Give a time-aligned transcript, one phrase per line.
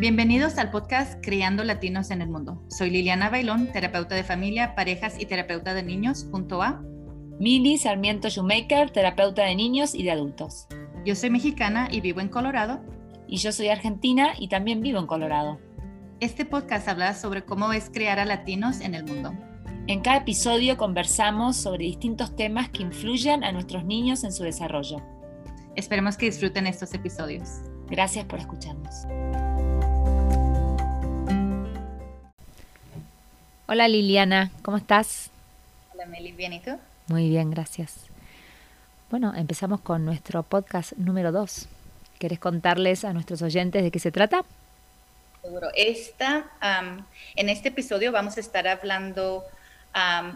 [0.00, 2.62] Bienvenidos al podcast Criando Latinos en el Mundo.
[2.68, 6.80] Soy Liliana Bailón, terapeuta de familia, parejas y terapeuta de niños, junto a
[7.40, 10.68] Mili Sarmiento Shoemaker, terapeuta de niños y de adultos.
[11.04, 12.80] Yo soy mexicana y vivo en Colorado.
[13.26, 15.58] Y yo soy argentina y también vivo en Colorado.
[16.20, 19.34] Este podcast habla sobre cómo es criar a latinos en el mundo.
[19.88, 25.02] En cada episodio conversamos sobre distintos temas que influyen a nuestros niños en su desarrollo.
[25.74, 27.62] Esperemos que disfruten estos episodios.
[27.88, 29.47] Gracias por escucharnos.
[33.70, 35.30] Hola Liliana, ¿cómo estás?
[35.92, 36.78] Hola Meli, ¿bien y tú?
[37.08, 37.96] Muy bien, gracias.
[39.10, 41.68] Bueno, empezamos con nuestro podcast número 2.
[42.18, 44.42] ¿Querés contarles a nuestros oyentes de qué se trata?
[45.42, 45.68] Seguro.
[45.74, 46.46] Esta,
[47.36, 49.44] en este episodio vamos a estar hablando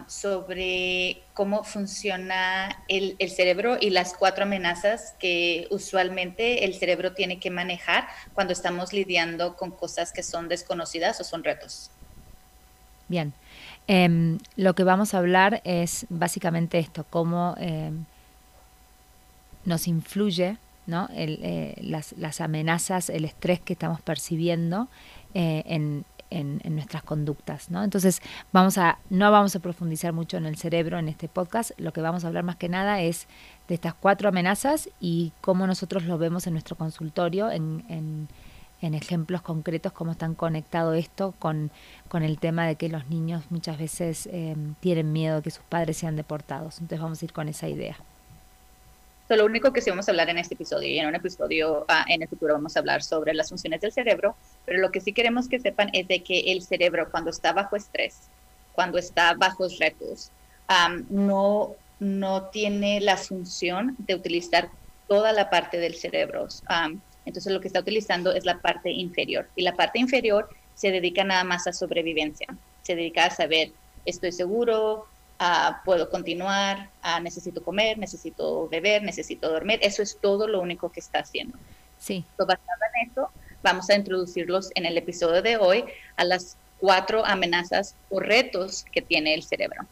[0.05, 7.39] sobre cómo funciona el, el, cerebro y las cuatro amenazas que usualmente el cerebro tiene
[7.39, 11.89] que manejar cuando estamos lidiando con cosas que son desconocidas o son retos.
[13.07, 13.33] Bien,
[13.87, 18.05] em, lo que vamos a hablar es básicamente esto, cómo em,
[19.65, 21.07] nos influye ¿no?
[21.13, 24.89] Eh, las, amenazas, el estrés que estamos percibiendo
[25.33, 26.05] eh, en,
[26.65, 27.69] nuestras conductas.
[27.69, 27.83] ¿no?
[27.83, 28.19] Entonces,
[28.51, 32.01] vamos a, no vamos a profundizar mucho en el cerebro en este podcast, lo que
[32.01, 33.27] vamos a hablar más que nada es
[33.67, 38.27] de estas cuatro amenazas y cómo nosotros lo vemos en nuestro consultorio, en en
[38.93, 41.71] ejemplos concretos cómo están conectado esto con,
[42.09, 45.63] con el tema de que los niños muchas veces eh, tienen miedo de que sus
[45.63, 46.79] padres sean deportados.
[46.79, 47.95] Entonces vamos a ir con esa idea.
[49.29, 52.05] lo único que sí vamos a hablar en este episodio y en un episodio ah,
[52.09, 55.13] en el futuro vamos a hablar sobre las funciones del cerebro, pero lo que sí
[55.13, 58.17] queremos que sepan es de que el cerebro cuando está bajo estrés,
[58.73, 60.29] cuando está bajo retos,
[61.09, 64.69] no, no tiene la función de utilizar
[65.07, 66.47] toda la parte del cerebro.
[67.25, 69.47] Entonces lo que está utilizando es la parte inferior.
[69.55, 72.47] Y la parte inferior se dedica nada más a sobrevivencia.
[72.81, 73.71] Se dedica a saber,
[74.05, 75.07] estoy seguro,
[75.85, 76.89] puedo continuar,
[77.21, 79.79] necesito comer, necesito beber, necesito dormir.
[79.81, 81.57] Eso es todo lo único que está haciendo.
[81.97, 82.25] Sí.
[82.37, 82.59] basado
[82.95, 83.29] en eso,
[83.61, 85.85] vamos a introducirlos en el episodio de hoy
[86.17, 89.85] a las cuatro amenazas o retos que tiene el cerebro.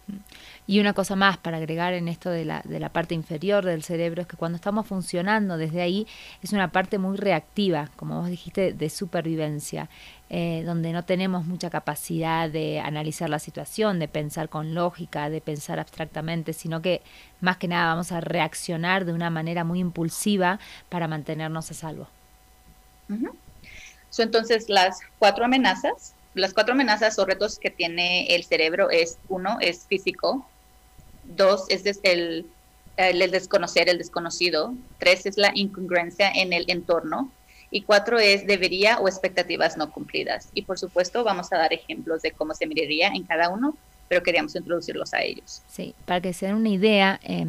[0.68, 3.84] Y una cosa más para agregar en esto de la, de la parte inferior del
[3.84, 6.08] cerebro es que cuando estamos funcionando desde ahí
[6.44, 9.90] es una parte muy reactiva, como vos dijiste, de supervivencia,
[10.30, 15.42] eh, donde no tenemos mucha capacidad de analizar la situación, de pensar con lógica, de
[15.42, 17.02] pensar abstractamente, sino que
[17.42, 22.08] más que nada vamos a reaccionar de una manera muy impulsiva para mantenernos a salvo.
[24.10, 29.18] Son entonces las cuatro amenazas las cuatro amenazas o retos que tiene el cerebro es,
[29.28, 30.46] uno, es físico,
[31.24, 32.46] Dos es el,
[32.98, 34.74] el, desconocer, el desconocido.
[35.00, 37.32] Tres es la incongruencia en el entorno.
[37.70, 40.50] Y cuatro es debería o expectativas no cumplidas.
[40.54, 43.78] Y por supuesto vamos a dar ejemplos de cómo se miraría en cada uno,
[44.10, 45.62] pero queríamos introducirlos a ellos.
[45.70, 47.46] Sí, para que se den una idea, eh,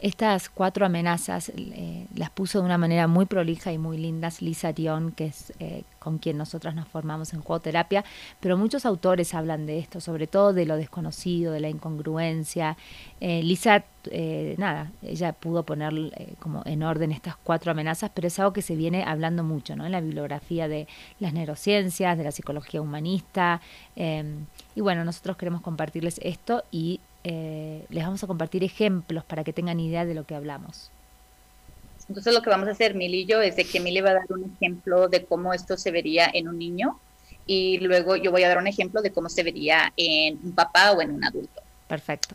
[0.00, 4.72] estas cuatro amenazas eh, las puso de una manera muy prolija y muy lindas Lisa
[4.72, 8.04] Dion, que es eh, con quien nosotras nos formamos en juego-terapia,
[8.40, 12.76] pero muchos autores hablan de esto, sobre todo de lo desconocido, de la incongruencia.
[13.20, 13.84] Eh, Lisa,
[14.56, 15.92] nada, ella pudo poner
[16.38, 19.84] como en orden estas cuatro amenazas, pero es algo que se viene hablando mucho ¿no?
[19.84, 20.88] en la bibliografía de
[21.18, 23.60] las neurociencias, de la psicología humanista.
[23.94, 29.52] y bueno, nosotros queremos compartirles esto y eh, les vamos a compartir ejemplos para que
[29.52, 30.90] tengan idea de lo que hablamos.
[32.08, 34.14] Entonces lo que vamos a hacer, Mili y yo, es de que Mili va a
[34.14, 36.98] dar un ejemplo de cómo esto se vería en un niño
[37.46, 40.92] y luego yo voy a dar un ejemplo de cómo se vería en un papá
[40.92, 41.62] o en un adulto.
[41.86, 42.34] Perfecto.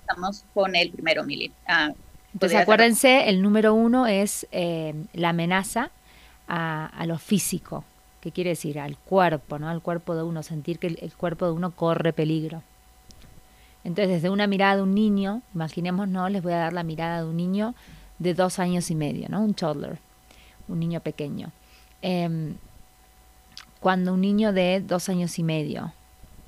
[0.00, 1.52] Estamos con el primero, Mili.
[1.66, 1.92] Ah,
[2.32, 5.90] Entonces acuérdense, el número uno es eh, la amenaza
[6.46, 7.84] a, lo físico,
[8.20, 9.68] que quiere decir al cuerpo, ¿no?
[9.68, 12.62] Al cuerpo de uno, sentir que el cuerpo de uno corre peligro.
[13.84, 17.22] Entonces, desde una mirada de un niño, imaginemos, no, les voy a dar la mirada
[17.22, 17.74] de un niño
[18.18, 19.40] de dos años y medio, ¿no?
[19.40, 19.98] Un toddler,
[20.68, 21.50] un niño pequeño.
[22.02, 22.56] Em,
[23.80, 25.92] cuando un niño de dos años y medio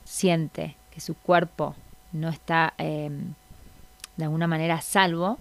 [0.05, 1.75] siente que su cuerpo
[2.13, 3.35] no está em,
[4.17, 5.39] de alguna manera salvo,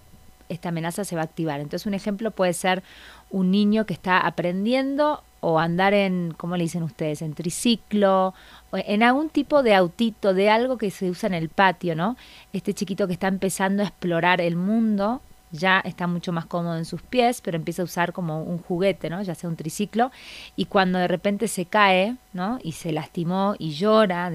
[0.48, 1.60] esta amenaza se va a activar.
[1.60, 2.82] Entonces un ejemplo puede ser
[3.30, 8.34] un niño que está aprendiendo o andar en, ¿cómo le dicen ustedes?, en triciclo,
[8.72, 12.16] en algún tipo de autito, de algo que se usa en el patio, ¿no?
[12.52, 15.20] Este chiquito que está empezando a explorar el mundo,
[15.52, 19.10] ya está mucho más cómodo en sus pies, pero empieza a usar como un juguete,
[19.10, 19.22] ¿no?
[19.22, 20.10] Ya sea un triciclo,
[20.56, 22.58] y cuando de repente se cae, ¿no?
[22.62, 24.30] Y se lastimó y llora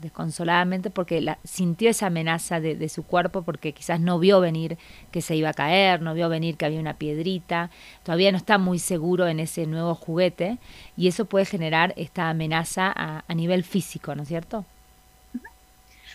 [0.00, 4.78] desconsoladamente porque la, sintió esa amenaza de, su cuerpo porque quizás no vio venir
[5.12, 7.70] que se iba a caer, no vio venir que había una piedrita,
[8.02, 10.58] todavía no está muy seguro en ese nuevo juguete
[10.96, 14.64] y eso puede generar esta amenaza a, a nivel físico, ¿no es cierto?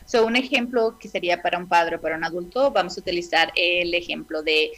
[0.05, 3.51] So, un ejemplo que sería para un padre o para un adulto, vamos a utilizar
[3.55, 4.71] el ejemplo de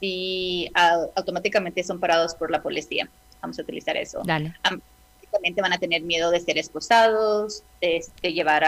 [0.00, 3.08] si automáticamente son parados por la policía.
[3.40, 4.22] Vamos a utilizar eso.
[4.24, 4.54] Dale.
[4.64, 8.02] Automáticamente van a tener miedo de ser esposados, de,
[8.32, 8.64] llevar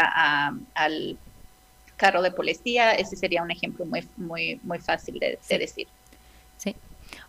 [0.75, 1.19] al
[1.97, 2.93] carro de policía.
[2.93, 5.89] Ese sería un ejemplo muy, muy, muy fácil de, de decir.
[6.59, 6.77] Sí.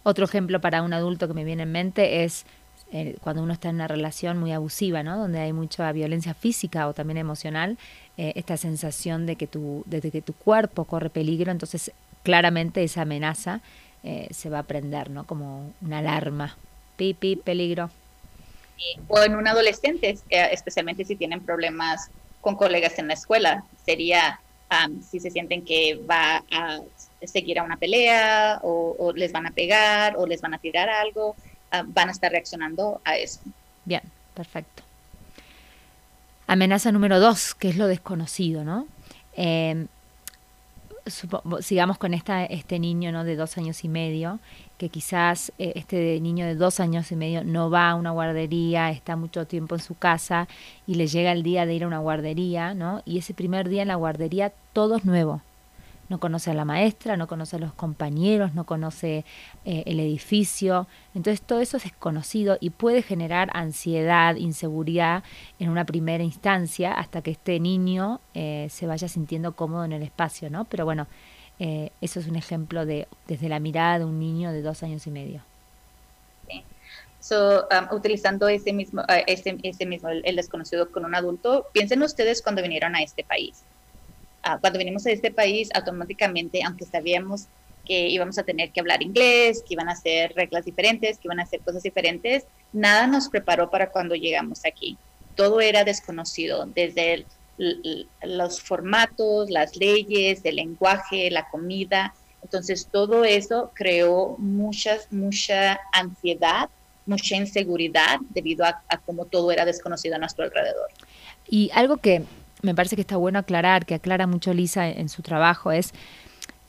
[0.03, 2.45] Otro ejemplo para un adulto que me viene en mente es
[2.91, 5.17] eh, cuando uno está en una relación muy abusiva, ¿no?
[5.17, 7.77] Donde hay mucha violencia física o también emocional,
[8.17, 11.91] eh, esta sensación de que, tu, de que tu cuerpo corre peligro, entonces
[12.23, 13.61] claramente esa amenaza
[14.03, 15.25] eh, se va a prender, ¿no?
[15.25, 16.57] Como una alarma.
[16.95, 17.89] Pipi, peligro.
[19.09, 22.09] O en un adolescente, especialmente si tienen problemas
[22.39, 24.39] con colegas en la escuela, sería
[25.09, 26.79] si se sienten que va a
[27.23, 30.89] seguir a una pelea o, o, les van a pegar o les van a tirar
[30.89, 31.35] algo.
[31.87, 33.41] Van a estar reaccionando a eso.
[33.83, 34.01] Bien,
[34.33, 34.84] perfecto.
[36.47, 38.87] Amenaza número dos, que es lo desconocido, ¿no?
[39.35, 39.87] Em,
[41.59, 43.23] sigamos con esta, este niño ¿no?
[43.23, 44.39] de dos años y medio,
[44.77, 48.89] que quizás eh, este niño de dos años y medio no va a una guardería,
[48.89, 50.47] está mucho tiempo en su casa
[50.87, 53.03] y le llega el día de ir a una guardería, ¿no?
[53.05, 55.41] Y ese primer día en la guardería todo es nuevo,
[56.09, 59.25] no conoce a la maestra, no conoce a los compañeros, no conoce
[59.65, 60.87] eh, el edificio.
[61.13, 65.23] Entonces todo eso es desconocido y puede generar ansiedad, inseguridad
[65.59, 70.03] en una primera instancia hasta que este niño eh, se vaya sintiendo cómodo en el
[70.03, 70.65] espacio, ¿no?
[70.65, 71.07] Pero bueno,
[71.59, 75.07] eh, eso es un ejemplo de desde la mirada de un niño de dos años
[75.07, 75.41] y medio.
[77.19, 82.43] So, um, utilizando ese mismo, ese, ese mismo el desconocido con un adulto, piensen ustedes
[82.43, 83.63] cuando vinieron a este país
[84.61, 87.47] cuando venimos a este país, automáticamente, aunque sabíamos
[87.85, 91.39] que íbamos a tener que hablar inglés, que iban a ser reglas diferentes, que iban
[91.39, 94.97] a hacer cosas diferentes, nada nos preparó para cuando llegamos aquí.
[95.35, 97.25] Todo era desconocido, desde
[98.23, 102.13] los formatos, las leyes, el lenguaje, la comida.
[102.41, 106.69] Entonces, todo eso creó muchas, mucha ansiedad,
[107.05, 110.89] mucha inseguridad debido a, a cómo todo era desconocido a nuestro alrededor.
[111.47, 112.23] Y algo que
[112.65, 115.93] me parece que está bueno aclarar, que aclara mucho Lisa en, su trabajo, es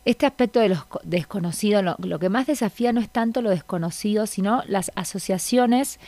[0.04, 4.62] este aspecto de los desconocidos, lo, que más desafía no es tanto lo desconocido, sino
[4.68, 5.98] las asociaciones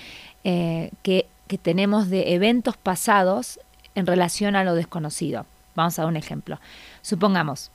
[0.45, 3.59] eh, que, que tenemos de eventos pasados
[3.97, 5.47] en relación a lo desconocido.
[5.75, 6.61] Vamos a dar un ejemplo.
[7.03, 7.71] Supongamos,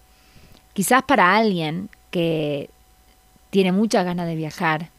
[0.74, 2.70] quizás para alguien que
[3.50, 4.90] tiene muchas ganas de viajar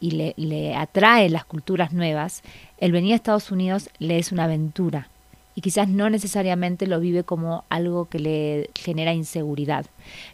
[0.00, 2.42] y le, le, atrae las culturas nuevas,
[2.78, 5.08] el venir a Estados Unidos le es una aventura
[5.54, 9.86] y quizás no necesariamente lo vive como algo que le genera inseguridad,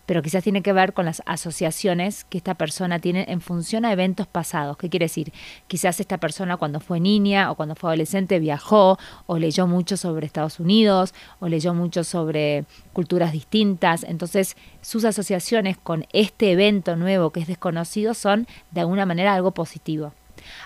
[0.07, 3.93] pero quizás tiene que ver con las asociaciones que esta persona tiene en función a
[3.93, 4.77] eventos pasados.
[4.77, 5.33] ¿Qué quiere decir?
[5.67, 10.27] Quizás esta persona cuando fue niña o cuando fue adolescente viajó o leyó mucho sobre
[10.27, 17.31] Estados Unidos o leyó mucho sobre culturas distintas, entonces sus asociaciones con este evento nuevo
[17.31, 20.15] que es desconocido son de alguna manera algo positivo.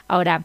[0.06, 0.44] Ahora,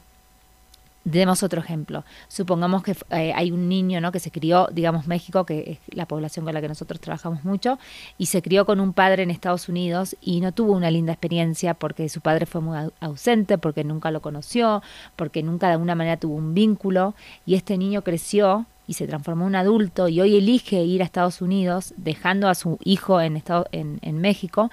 [1.09, 2.03] Demos otro ejemplo.
[2.27, 4.11] Supongamos que eh, hay un niño ¿no?
[4.11, 7.79] que se crió, digamos, México, que es la población con la que nosotros trabajamos mucho,
[8.19, 11.73] y se crió con un padre en Estados Unidos y no tuvo una linda experiencia
[11.73, 14.83] porque su padre fue muy ausente, porque nunca lo conoció,
[15.15, 19.43] porque nunca de alguna manera tuvo un vínculo, y este niño creció y se transformó
[19.43, 23.35] en un adulto y hoy elige ir a Estados Unidos, dejando a su hijo en,
[23.35, 24.69] Estado, en, en México.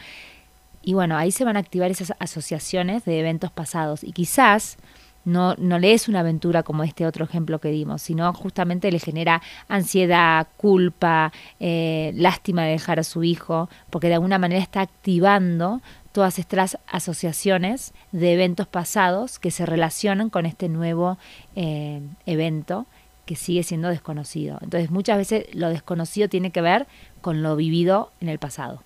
[0.83, 4.05] Y bueno, ahí se van a activar esas asociaciones de eventos pasados.
[4.05, 4.79] Y quizás
[5.27, 9.01] no, no le es una aventura como este otro ejemplo que dimos, sino justamente le
[9.01, 14.81] genera ansiedad, culpa, eh, lástima de dejar a su hijo, porque de alguna manera está
[14.81, 21.19] activando todas estas asociaciones de eventos pasados que se relacionan con este nuevo
[21.57, 22.87] eh, evento
[23.27, 24.59] que sigue siendo desconocido.
[24.63, 26.87] Entonces muchas veces lo desconocido tiene que ver
[27.21, 28.83] con lo vivido en el pasado.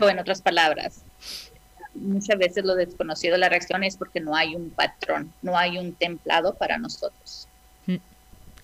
[0.00, 1.04] O en otras palabras,
[1.94, 5.78] muchas veces lo desconocido de la reacción es porque no hay un patrón, no hay
[5.78, 7.48] un templado para nosotros.
[7.86, 7.96] Mm,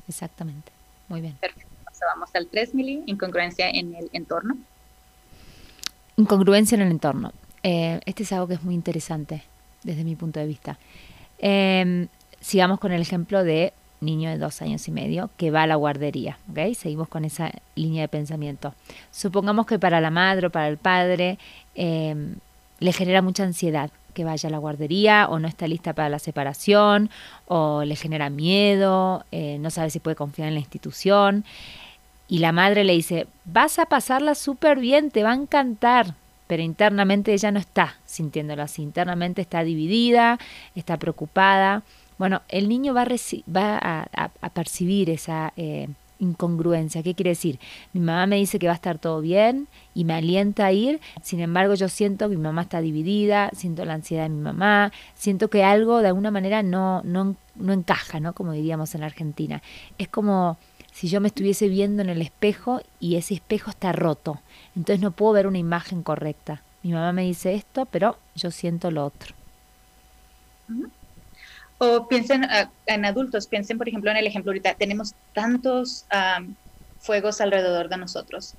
[0.09, 0.73] exactamente.
[1.09, 1.37] Muy bien.
[1.41, 1.69] Perfecto.
[2.15, 4.57] vamos al 3, Mili, incongruencia en el entorno.
[6.17, 7.33] Incongruencia en el entorno.
[7.63, 9.43] Eh, este es algo que es muy interesante
[9.83, 10.79] desde mi punto de vista.
[11.39, 12.09] Em,
[12.41, 15.77] sigamos con el ejemplo de niño de dos años y medio que va a la
[15.77, 16.39] guardería.
[16.51, 16.75] ¿okay?
[16.75, 18.75] Seguimos con esa línea de pensamiento.
[19.11, 21.39] Supongamos que para la madre o para el padre
[21.75, 22.37] em,
[22.79, 26.19] le genera mucha ansiedad que vaya a la guardería o no está lista para la
[26.19, 27.11] separación
[27.47, 31.45] o le genera miedo, eh, no sabe si puede confiar en la institución.
[32.29, 36.15] Y la madre le dice, vas a pasarla súper bien, te va a encantar.
[36.47, 40.39] Pero internamente ella no está sintiéndolo así, internamente está dividida,
[40.75, 41.83] está preocupada.
[42.19, 43.07] Bueno, el niño va a,
[43.55, 45.89] va a, percibir esa eh,
[46.19, 47.03] incongruencia.
[47.03, 47.59] ¿Qué quiere decir?
[47.93, 51.01] Mi mamá me dice que va a estar todo bien y me alienta a ir,
[51.23, 54.93] sin embargo yo siento que mi mamá está dividida, siento la ansiedad de mi mamá,
[55.15, 58.33] siento que algo de alguna manera no, no, no encaja, ¿no?
[58.33, 59.63] Como diríamos en Argentina.
[59.99, 60.59] Es como
[60.93, 64.41] si yo me estuviese viendo en el espejo y ese espejo está roto,
[64.75, 66.63] entonces no puedo ver una imagen correcta.
[66.83, 69.35] Mi mamá me dice esto, pero yo siento lo otro.
[71.79, 76.07] O piensen ah, en adultos, piensen por ejemplo en el ejemplo ahorita, tenemos tantos
[76.99, 78.55] fuegos alrededor de nosotros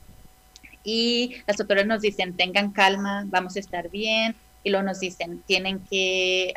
[0.83, 5.41] y las autoridades nos dicen, tengan calma, vamos a estar bien, y luego nos dicen,
[5.45, 6.53] tienen que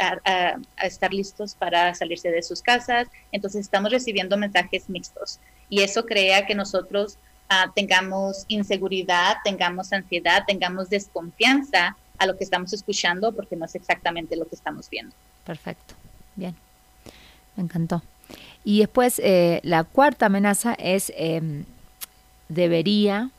[0.83, 5.39] estar listos para salirse de sus casas, entonces estamos recibiendo mensajes mixtos
[5.69, 12.45] y eso crea que nosotros ah, tengamos inseguridad, tengamos ansiedad, tengamos desconfianza a lo que
[12.45, 15.15] estamos escuchando porque no es exactamente lo que estamos viendo.
[15.45, 15.95] Perfecto.
[16.37, 16.55] Bien,
[17.57, 18.03] me encantó.
[18.65, 21.65] Y después eh, la cuarta amenaza es em,
[22.49, 23.31] debería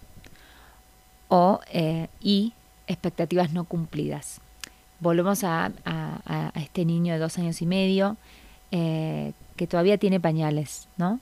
[1.28, 2.54] o eh, y
[2.88, 4.42] expectativas no cumplidas.
[5.00, 5.72] Volvemos a,
[6.56, 8.18] este niño de dos años y medio
[8.72, 11.20] eh, que todavía tiene pañales, ¿no?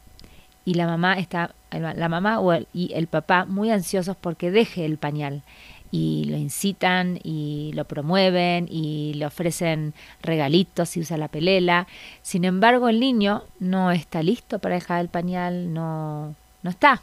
[0.66, 4.98] Y la mamá está, la mamá o y el papá muy ansiosos porque deje el
[4.98, 5.44] pañal
[5.92, 11.88] y lo incitan y lo promueven y le ofrecen regalitos si usa la pelela.
[12.22, 17.02] Sin embargo, el niño no está listo para dejar el pañal, no, no está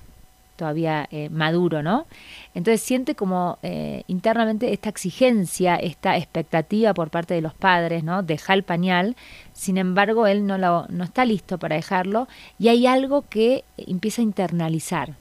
[0.57, 2.07] todavía eh, maduro, ¿no?
[2.55, 8.23] Entonces siente como eh, internamente esta exigencia, esta expectativa por parte de los padres, ¿no?
[8.23, 9.16] Deja el pañal,
[9.52, 12.26] sin embargo él no, lo, no está listo para dejarlo
[12.59, 15.14] y hay algo que empieza a internalizar,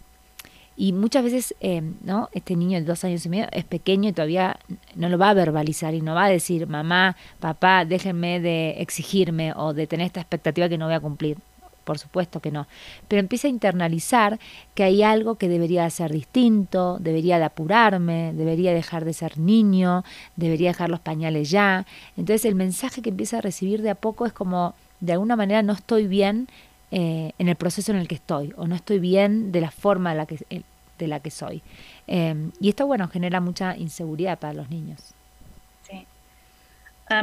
[0.78, 2.30] y muchas veces, eh, ¿no?
[2.34, 4.60] Este niño de dos años y medio es pequeño y todavía
[4.96, 9.54] no lo va a verbalizar y no va a decir, mamá, papá, déjenme de exigirme
[9.56, 11.38] o de tener esta expectativa que no voy a cumplir.
[11.86, 12.68] Por supuesto que no.
[13.08, 14.40] Pero empieza a internalizar
[14.74, 20.04] que hay algo que debería ser distinto, debería de apurarme, debería dejar de ser niño,
[20.36, 21.86] debería dejar los pañales ya.
[22.18, 25.62] Entonces el mensaje que empieza a recibir de a poco es como, de alguna manera
[25.62, 26.48] no estoy bien
[26.92, 30.12] eh, en el proceso en el que estoy o no estoy bien de la forma
[30.12, 30.62] de la que, eh,
[30.98, 31.62] de la que soy.
[32.08, 35.16] Em, y esto, bueno, genera mucha inseguridad para los niños.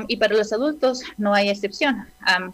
[0.07, 2.07] Y para los adultos no hay excepción.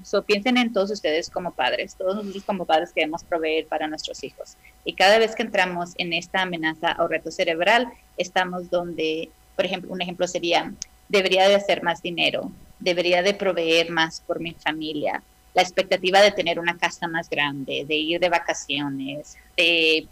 [0.03, 4.25] so piensen en todos ustedes como padres, todos nosotros como padres queremos proveer para nuestros
[4.25, 4.57] hijos.
[4.85, 9.93] Y cada vez que entramos en esta amenaza o reto cerebral, estamos donde, por ejemplo,
[9.93, 10.73] un ejemplo sería,
[11.11, 15.23] debería de hacer más dinero, debería de proveer más por mi familia,
[15.59, 20.07] la expectativa de tener una casa más grande, de ir de vacaciones, de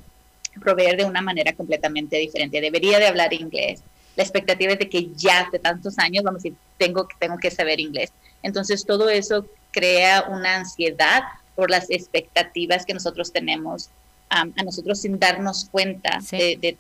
[0.60, 2.60] proveer de una manera completamente diferente.
[2.60, 3.80] Debería de hablar inglés.
[4.16, 7.52] La expectativa es de que ya de tantos años, vamos a decir, tengo, tengo que
[7.52, 8.10] saber inglés.
[8.42, 11.22] Entonces todo eso crea una ansiedad
[11.54, 13.90] por las expectativas que nosotros tenemos
[14.28, 16.76] a nosotros sin darnos cuenta de, de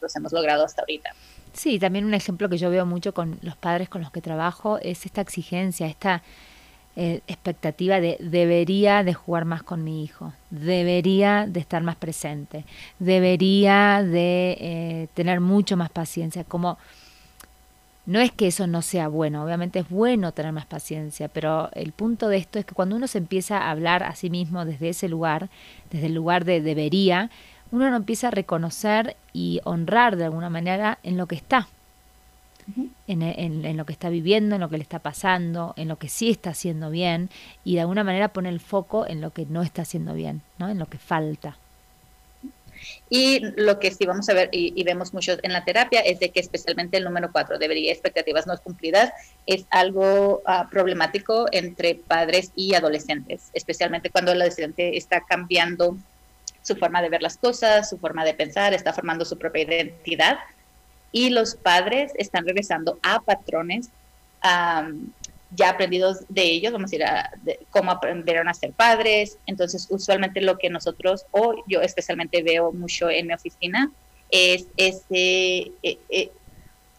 [0.00, 1.10] lo que hemos logrado hasta ahorita.
[1.52, 4.78] Sí, también un ejemplo que yo veo mucho con los padres con los que trabajo
[4.78, 6.22] es esta exigencia, esta
[6.96, 12.64] eh, expectativa de debería de jugar más con mi hijo, debería de estar más presente,
[13.00, 16.78] debería de eh, tener mucho más paciencia, como
[18.06, 21.92] no es que eso no sea bueno, obviamente es bueno tener más paciencia, pero el
[21.92, 24.90] punto de esto es que cuando uno se empieza a hablar a sí mismo desde
[24.90, 25.48] ese lugar,
[25.90, 27.30] desde el lugar de debería,
[27.72, 31.66] uno no empieza a reconocer y honrar de alguna manera en lo que está,
[33.06, 36.30] en, lo que está viviendo, en lo que le está pasando, en lo que sí
[36.30, 37.30] está haciendo bien
[37.64, 40.68] y de alguna manera pone el foco en lo que no está haciendo bien, ¿no?
[40.68, 41.58] en lo que falta.
[43.08, 46.30] Y lo que sí vamos a ver y, vemos mucho en la terapia es de
[46.30, 49.12] que especialmente el número cuatro, debería expectativas no cumplidas,
[49.46, 55.96] es algo ah, problemático entre padres y adolescentes, especialmente cuando el adolescente está cambiando
[56.62, 60.38] su forma de ver las cosas, su forma de pensar, está formando su propia identidad
[61.14, 63.88] y los padres están regresando a patrones
[65.56, 67.30] ya aprendidos de ellos, vamos a ir a
[67.70, 69.38] cómo aprendieron a ser padres.
[69.46, 73.92] Entonces, usualmente lo que nosotros, o yo especialmente veo mucho en mi oficina,
[74.28, 75.98] es ese, e,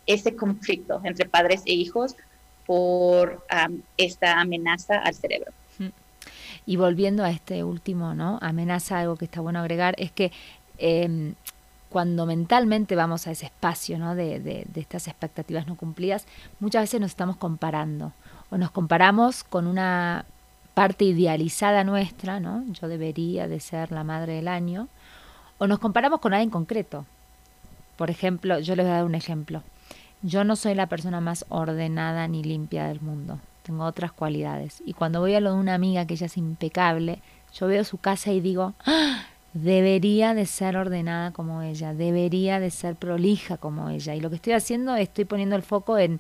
[0.08, 2.16] e, conflicto entre padres e hijos
[2.66, 3.46] por
[3.98, 5.52] esta amenaza al cerebro.
[6.66, 8.40] Y volviendo a este último, ¿no?
[8.42, 10.32] Amenaza, algo que está bueno agregar, es que
[10.78, 11.36] em,
[11.90, 14.16] cuando mentalmente vamos a ese espacio ¿no?
[14.16, 16.26] de, de, estas expectativas no cumplidas,
[16.60, 18.12] muchas veces nos estamos comparando
[18.50, 20.26] o nos comparamos con una
[20.74, 22.66] parte idealizada nuestra, ¿no?
[22.74, 24.90] Yo debería de ser la madre del año,
[25.58, 27.06] o nos comparamos con alguien concreto.
[27.96, 29.64] Por ejemplo, yo les voy a dar un ejemplo.
[30.22, 33.40] Yo no soy la persona más ordenada ni limpia del mundo.
[33.64, 34.84] Tengo otras cualidades.
[34.86, 37.22] Y cuando voy a lo de una amiga que ella es impecable,
[37.54, 39.24] yo veo su casa y digo, ¡Ah!
[39.56, 44.14] Debería de ser ordenada como ella, debería de ser prolija como ella.
[44.14, 46.20] Y lo que estoy haciendo, estoy poniendo el foco en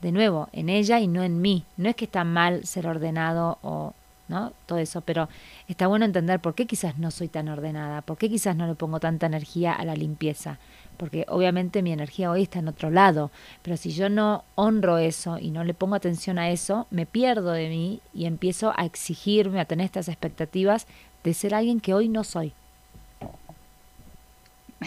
[0.00, 1.64] de nuevo, en ella y no en mí.
[1.76, 3.94] No es que está mal ser ordenado o
[4.28, 4.52] ¿no?
[4.64, 5.28] Todo eso, pero
[5.68, 8.74] está bueno entender por qué quizás no soy tan ordenada, por qué quizás no le
[8.74, 10.58] pongo tanta energía a la limpieza,
[10.96, 15.38] porque obviamente mi energía hoy está en otro lado, pero si yo no honro eso
[15.38, 19.60] y no le pongo atención a eso, me pierdo de mí y empiezo a exigirme,
[19.60, 20.86] a tener estas expectativas
[21.24, 22.54] de ser alguien que hoy no soy.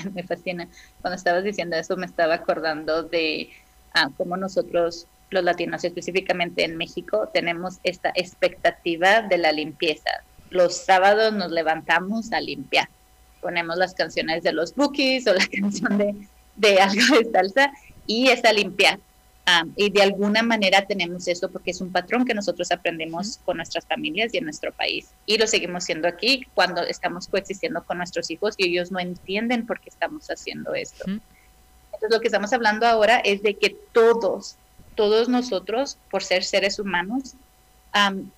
[0.14, 0.68] Me fascina.
[1.02, 3.50] Cuando estabas diciendo eso me estaba acordando de
[3.94, 10.10] a cómo nosotros los latinos, específicamente en México, tenemos esta expectativa de la limpieza.
[10.50, 12.90] Los sábados nos levantamos a limpiar.
[13.42, 16.16] Ponemos las canciones de los bookies o la canción de,
[16.56, 17.72] de algo de salsa
[18.06, 19.00] y es a limpiar.
[19.76, 23.86] Y de alguna manera tenemos eso porque es un patrón que nosotros aprendemos con nuestras
[23.86, 25.10] familias y en nuestro país.
[25.28, 29.68] Y lo seguimos haciendo aquí cuando estamos coexistiendo con nuestros hijos y ellos no entienden
[29.68, 31.06] por qué estamos haciendo esto.
[31.08, 34.56] Entonces, lo que estamos hablando ahora es de que todos,
[34.96, 37.36] todos nosotros, por ser seres humanos,
[37.94, 38.32] no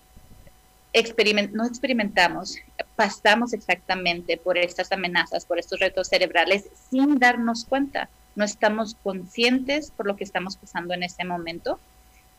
[0.93, 2.57] experimentamos,
[2.95, 8.09] pasamos exactamente por estas amenazas, por estos retos cerebrales sin darnos cuenta.
[8.37, 11.79] No estamos conscientes por lo que estamos pasando en ese momento.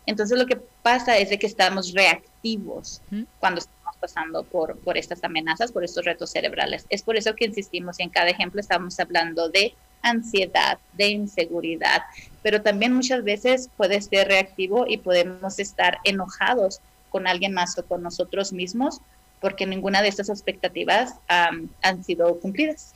[0.06, 3.02] Entonces lo que pasa es de que estamos reactivos
[3.40, 6.86] cuando estamos pasando por, por estas amenazas, por estos retos cerebrales.
[6.88, 12.02] Es por eso que insistimos y en cada ejemplo estamos hablando de ansiedad, de inseguridad,
[12.42, 17.84] pero también muchas veces puede ser reactivo y podemos estar enojados con alguien más o
[17.84, 19.00] con nosotros mismos
[19.40, 22.94] porque ninguna de estas expectativas han sido cumplidas.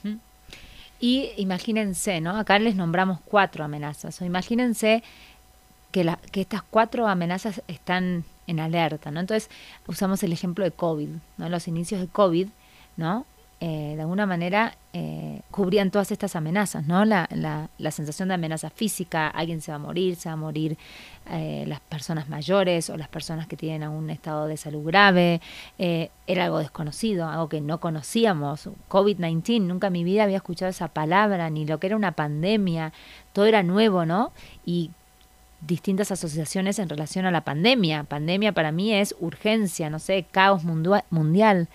[1.02, 2.36] Y imagínense, ¿no?
[2.36, 5.02] Acá les nombramos cuatro amenazas, o imagínense
[5.90, 9.18] que, la, que estas cuatro amenazas están en alerta, ¿no?
[9.18, 9.50] Entonces
[9.88, 11.48] usamos el ejemplo de COVID, ¿no?
[11.48, 12.46] Los inicios de COVID,
[12.96, 13.26] ¿no?
[13.64, 17.04] Eh, de alguna manera eh, cubrían todas estas amenazas, ¿no?
[17.04, 20.76] La, la, sensación de amenaza física, alguien se va a morir, se va a morir
[21.30, 25.40] eh, las personas mayores o las personas que tienen algún estado de salud grave,
[25.78, 30.88] era algo desconocido, algo que no conocíamos, COVID-19, nunca en mi vida había escuchado esa
[30.88, 32.92] palabra, ni lo que era una pandemia,
[33.32, 34.32] todo era nuevo, ¿no?
[34.66, 34.90] Y
[35.60, 38.02] distintas asociaciones en relación a la pandemia.
[38.02, 41.68] Pandemia para mí es urgencia, no sé, caos mundial.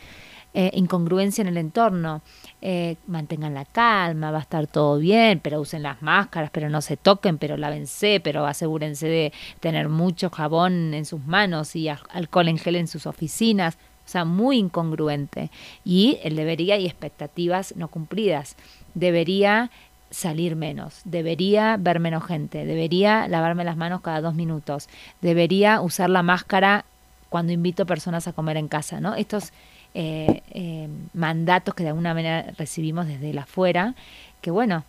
[0.60, 2.24] Eh, incongruencia en el entorno.
[2.64, 6.82] Eh, mantengan la calma, va a estar todo bien, pero usen las máscaras, pero no
[6.82, 12.48] se toquen, pero lávense, pero asegúrense de tener mucho jabón en sus manos y alcohol
[12.48, 13.76] en gel en sus oficinas.
[14.04, 15.52] O sea, muy incongruente.
[15.86, 18.56] Y el debería y expectativas no cumplidas.
[18.96, 19.70] Debería
[20.10, 24.90] salir menos, debería ver menos gente, debería lavarme las manos cada dos minutos,
[25.22, 26.86] debería usar la máscara
[27.30, 29.14] cuando invito personas a comer en casa, ¿no?
[29.16, 29.52] Estos
[30.00, 33.96] eh, eh, mandatos que de alguna manera recibimos desde el afuera,
[34.42, 34.84] que bueno,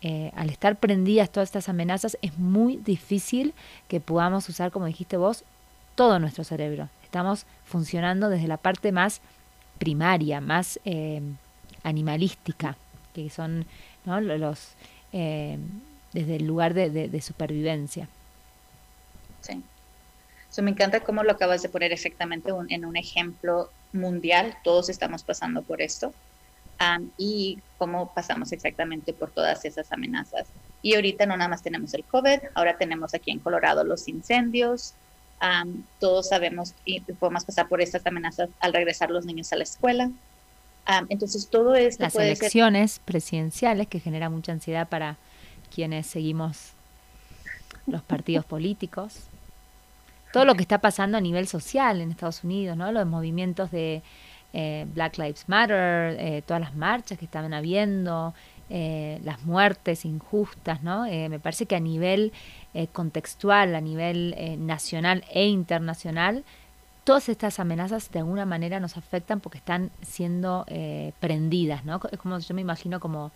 [0.00, 3.52] eh, al estar prendidas todas estas amenazas es muy difícil
[3.88, 5.44] que podamos usar, como dijiste vos,
[5.96, 6.88] todo nuestro cerebro.
[7.02, 9.20] Estamos funcionando desde la parte más
[9.78, 10.80] primaria, más
[11.82, 12.78] animalística,
[13.12, 13.66] que son
[14.06, 14.76] los
[15.12, 18.08] desde el lugar de, supervivencia.
[19.42, 19.62] Sí.
[20.62, 25.62] me encanta cómo lo acabas de poner exactamente en un ejemplo mundial, todos estamos pasando
[25.62, 26.12] por esto.
[27.16, 30.46] y cómo pasamos exactamente por todas esas amenazas.
[30.82, 34.94] Y ahorita no nada más tenemos el COVID, ahora tenemos aquí en Colorado los incendios.
[35.98, 40.10] todos sabemos y podemos pasar por estas amenazas al regresar los niños a la escuela.
[41.08, 42.02] entonces todo esto...
[42.02, 45.16] Las elecciones presidenciales que generan mucha ansiedad para
[45.74, 46.72] quienes seguimos
[47.86, 49.28] los partidos políticos
[50.34, 52.90] todo lo que está pasando a nivel social en Estados Unidos, ¿no?
[52.90, 54.02] Los movimientos de
[54.52, 58.34] eh, Black Lives Matter, eh, todas las marchas que estaban habiendo,
[58.68, 61.04] eh, las muertes injustas, ¿no?
[61.04, 62.32] me parece que a nivel
[62.92, 66.42] contextual, a nivel nacional e internacional,
[67.04, 70.66] todas estas amenazas de alguna manera nos afectan porque están siendo
[71.20, 72.00] prendidas, ¿no?
[72.10, 73.30] Es como yo me imagino como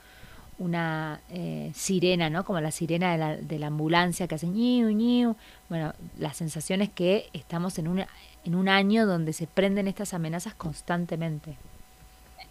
[0.59, 2.44] una eh, sirena, ¿no?
[2.44, 5.37] Como la sirena de la, de la ambulancia que hace ñiu, ñiu.
[5.68, 8.05] Bueno, la sensación es que estamos en un,
[8.44, 11.57] en un año donde se prenden estas amenazas constantemente.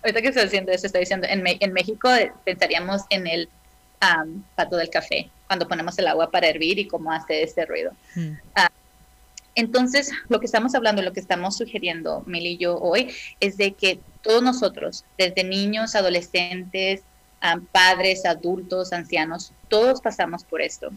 [0.03, 2.09] ahorita que estoy diciendo eso, estoy diciendo, en, en México
[2.45, 3.49] pensaríamos en el
[4.55, 7.91] pato del café, cuando ponemos el agua para hervir y cómo hace ese ruido.
[8.15, 8.33] Hmm.
[8.55, 8.69] Ah,
[9.55, 13.73] entonces, lo que estamos hablando, lo que estamos sugiriendo, Mil y yo hoy, es de
[13.73, 17.01] que todos nosotros, desde niños, adolescentes,
[17.71, 20.91] padres, adultos, ancianos, todos pasamos por esto.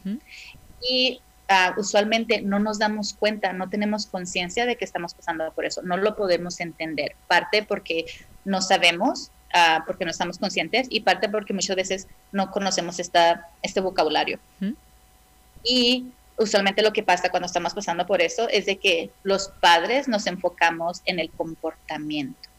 [0.89, 5.65] Y ah, usualmente no nos damos cuenta, no tenemos conciencia de que estamos pasando por
[5.65, 7.15] eso, no lo podemos entender.
[7.29, 8.07] Parte porque
[8.45, 13.49] no sabemos, ah, porque no estamos conscientes, y parte porque muchas veces no conocemos esta,
[13.63, 14.39] este vocabulario.
[15.63, 16.07] Y
[16.39, 20.27] usualmente lo que pasa cuando estamos pasando por eso es de que los padres nos
[20.27, 22.51] enfocamos en el comportamiento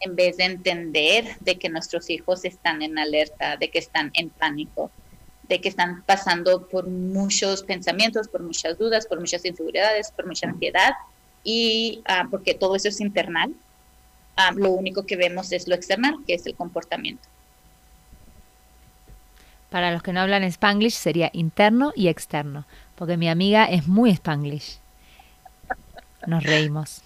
[0.00, 4.30] en vez de entender de que nuestros hijos están en alerta, de que están en
[4.30, 4.90] pánico,
[5.48, 10.46] de que están pasando por muchos pensamientos, por muchas dudas, por muchas inseguridades, por mucha
[10.46, 10.94] ansiedad,
[11.42, 13.54] y ah, porque todo eso es internal,
[14.36, 17.26] ah, lo único que vemos es lo external, que es el comportamiento.
[19.70, 24.10] Para los que no hablan spanglish sería interno y externo, porque mi amiga es muy
[24.10, 24.78] spanglish.
[26.26, 27.02] Nos reímos.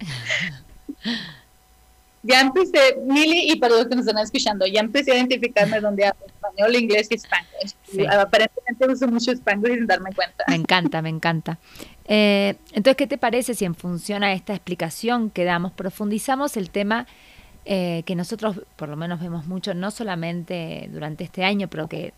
[2.22, 6.06] Ya empecé, Mili, y para los que nos están escuchando, ya empecé a identificarme donde
[6.06, 8.10] hablo español, inglés y español.
[8.10, 10.44] Aparentemente uso mucho español sin darme cuenta.
[10.48, 11.58] Me encanta, me encanta.
[12.06, 16.70] Eh, entonces, ¿qué te parece si en función a esta explicación que damos, profundizamos el
[16.70, 17.06] tema
[17.64, 22.14] eh, que nosotros por lo menos vemos mucho, no solamente durante este año, pero que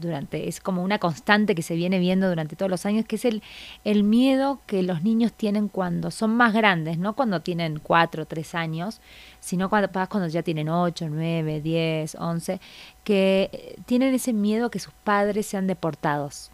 [0.00, 3.24] durante, es como una constante que se viene viendo durante todos los años, que es
[3.24, 3.42] el,
[3.84, 8.26] el miedo que los niños tienen cuando son más grandes, no cuando tienen cuatro o
[8.26, 9.00] tres años,
[9.40, 12.60] sino cuando, cuando ya tienen ocho, nueve, diez, once,
[13.04, 16.50] que tienen ese miedo que sus padres sean deportados.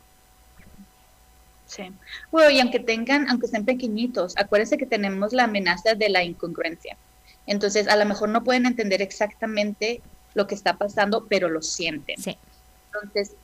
[1.66, 1.82] Sí.
[2.30, 6.96] Bueno, y aunque tengan, aunque estén pequeñitos, acuérdense que tenemos la amenaza de la incongruencia.
[7.46, 10.00] Entonces, a lo mejor no pueden entender exactamente
[10.34, 12.20] lo que está pasando, pero lo sienten.
[12.20, 12.36] Sí.
[13.02, 13.36] Entonces,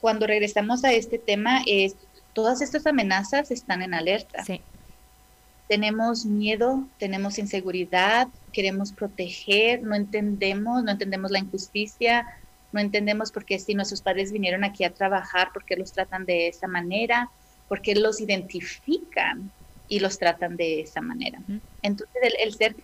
[0.00, 1.96] cuando regresamos a este tema, es
[2.32, 4.44] todas estas amenazas están en alerta.
[5.68, 12.26] Tenemos miedo, tenemos inseguridad, queremos proteger, no entendemos, no entendemos la injusticia,
[12.72, 16.24] no entendemos por qué si nuestros padres vinieron aquí a trabajar, por qué los tratan
[16.24, 17.30] de esa manera,
[17.68, 19.50] por qué los identifican
[19.88, 21.40] y los tratan de esa manera.
[21.82, 22.76] Entonces, el, ser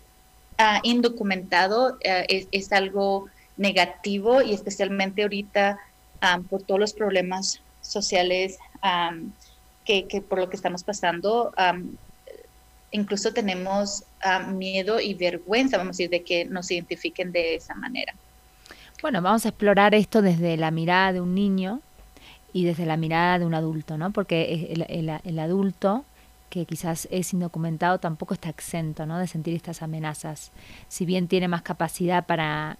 [0.58, 5.78] ah, indocumentado es, es, algo negativo y especialmente ahorita
[6.48, 8.58] por todos los problemas sociales
[9.84, 11.52] que, por lo que estamos pasando.
[12.90, 14.04] incluso tenemos
[14.54, 18.14] miedo y vergüenza, vamos a decir, de que nos identifiquen de esa manera.
[19.02, 21.80] Bueno, vamos a explorar esto desde la mirada de un niño
[22.52, 24.12] y desde la mirada de un adulto, ¿no?
[24.12, 26.04] Porque el, el adulto
[26.54, 29.18] que quizás es indocumentado tampoco está exento ¿no?
[29.18, 30.52] de sentir estas amenazas.
[30.86, 32.78] Si bien tiene más capacidad para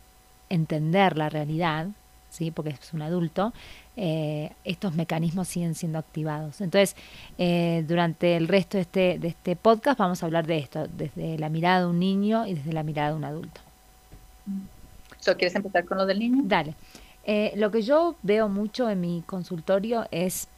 [0.49, 1.89] entender la realidad,
[2.31, 2.51] ¿sí?
[2.51, 3.53] porque es un adulto,
[3.97, 6.61] eh, estos mecanismos siguen siendo activados.
[6.61, 6.97] Entonces,
[7.39, 11.39] eh, durante el resto de este, de este podcast vamos a hablar de esto, desde
[11.39, 13.61] la mirada de un niño y desde la mirada de un adulto.
[15.33, 16.43] ¿Quieres empezar con lo del niño?
[16.45, 16.75] Dale.
[17.25, 20.49] Eh, lo que yo veo mucho en mi consultorio es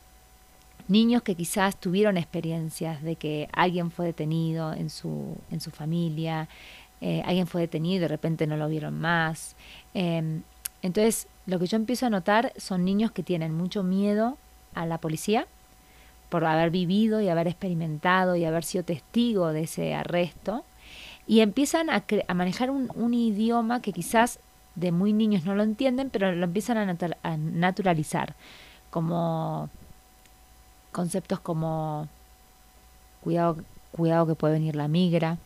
[0.89, 6.49] niños que quizás tuvieron experiencias de que alguien fue detenido en su, en su familia,
[7.01, 9.57] eh, alguien fue detenido y de repente no lo vieron más.
[9.95, 10.43] Em,
[10.83, 14.39] entonces, lo que yo empiezo a notar son niños que tienen mucho miedo
[14.75, 15.47] a la policía
[16.29, 20.65] por haber vivido y haber experimentado y haber sido testigo de ese arresto
[21.27, 22.05] y empiezan a,
[22.35, 24.39] manejar un, idioma que quizás
[24.75, 28.35] de muy niños no lo entienden, pero lo empiezan a, a naturalizar,
[28.91, 29.71] como
[30.93, 32.09] conceptos como
[33.23, 33.57] cuidado,
[33.93, 35.39] cuidado que puede venir la migra,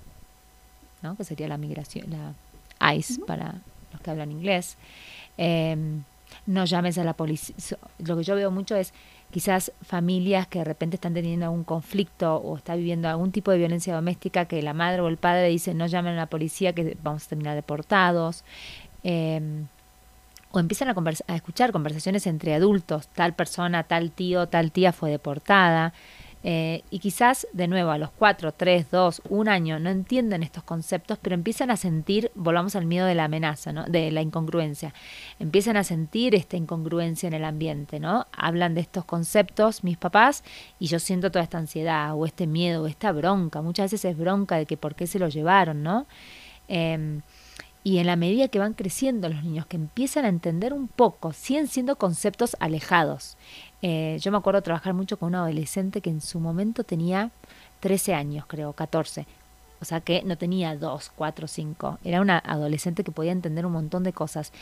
[1.02, 1.16] ¿no?
[1.16, 3.54] que sería la migración, la ICE para
[3.92, 4.76] los que hablan inglés.
[5.36, 6.02] Em,
[6.46, 7.56] no llames a la policía.
[7.98, 8.92] Lo que yo veo mucho es
[9.30, 13.58] quizás familias que de repente están teniendo algún conflicto o está viviendo algún tipo de
[13.58, 16.96] violencia doméstica que la madre o el padre dice no llamen a la policía que
[17.02, 18.44] vamos a terminar deportados.
[19.02, 19.66] Em,
[20.52, 20.94] o empiezan a,
[21.28, 25.92] a escuchar conversaciones entre adultos, tal persona, tal tío, tal tía fue deportada.
[26.42, 30.64] Eh, y quizás, de nuevo, a los 4, 3, 2, un año no entienden estos
[30.64, 33.85] conceptos, pero empiezan a sentir, volvamos al miedo de la amenaza, ¿no?
[33.85, 34.94] de la incongruencia,
[35.38, 38.26] empiezan a sentir esta incongruencia en el ambiente, ¿no?
[38.33, 40.42] Hablan de estos conceptos mis papás
[40.79, 44.16] y yo siento toda esta ansiedad o este miedo o esta bronca, muchas veces es
[44.16, 46.07] bronca de que por qué se lo llevaron, ¿no?
[46.68, 47.20] Em,
[47.83, 51.33] y en la medida que van creciendo los niños, que empiezan a entender un poco,
[51.33, 53.38] siguen siendo conceptos alejados.
[53.82, 57.30] Eh, yo me acuerdo trabajar mucho con un adolescente que en su momento tenía
[57.80, 59.26] 13 años, creo, 14.
[59.80, 61.98] O sea que no tenía dos, cuatro, cinco.
[62.04, 64.52] Era una adolescente que podía entender un montón de cosas.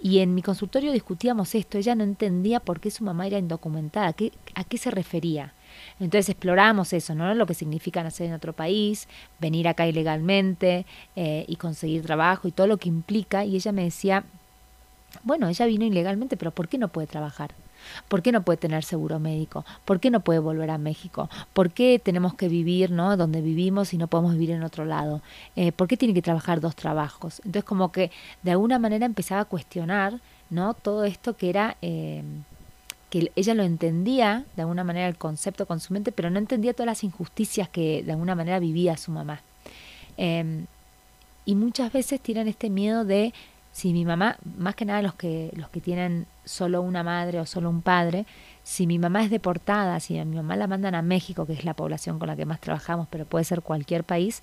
[0.00, 1.78] Y en mi consultorio discutíamos esto.
[1.78, 5.52] Ella no entendía por qué su mamá era indocumentada, qué, a qué se refería.
[5.98, 7.34] Entonces exploramos eso, ¿no?
[7.34, 9.08] Lo que significa nacer en otro país,
[9.40, 10.86] venir acá ilegalmente
[11.16, 13.44] eh, y conseguir trabajo y todo lo que implica.
[13.44, 14.24] Y ella me decía,
[15.24, 17.50] bueno, ella vino ilegalmente, pero ¿por qué no puede trabajar?
[18.08, 19.64] ¿Por qué no puede tener seguro médico?
[19.84, 21.28] ¿Por qué no puede volver a México?
[21.52, 23.16] ¿Por qué tenemos que vivir ¿no?
[23.16, 25.22] donde vivimos y no podemos vivir en otro lado?
[25.56, 27.40] Eh, ¿Por qué tiene que trabajar dos trabajos?
[27.44, 28.10] Entonces como que
[28.42, 30.74] de alguna manera empezaba a cuestionar ¿no?
[30.74, 31.76] todo esto que era...
[31.82, 32.22] Eh,
[33.10, 36.74] que ella lo entendía de alguna manera el concepto con su mente, pero no entendía
[36.74, 39.40] todas las injusticias que de alguna manera vivía su mamá.
[40.18, 40.66] Em,
[41.46, 43.32] y muchas veces tienen este miedo de
[43.78, 47.46] si mi mamá, más que nada los que, los que tienen solo una madre o
[47.46, 48.26] solo un padre,
[48.64, 51.64] si mi mamá es deportada, si a mi mamá la mandan a México, que es
[51.64, 54.42] la población con la que más trabajamos, pero puede ser cualquier país,